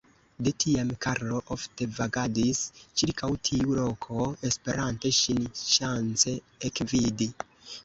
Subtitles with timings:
[0.45, 2.63] De tiam Karlo ofte vagadis
[3.01, 6.37] ĉirkaŭ tiu loko, esperante ŝin ŝance
[6.73, 7.33] ekvidi.